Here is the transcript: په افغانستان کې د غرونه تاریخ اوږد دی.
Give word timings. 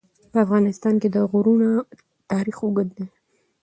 په 0.31 0.37
افغانستان 0.45 0.95
کې 1.01 1.09
د 1.11 1.17
غرونه 1.31 1.69
تاریخ 2.31 2.57
اوږد 2.61 2.89
دی. 2.97 3.05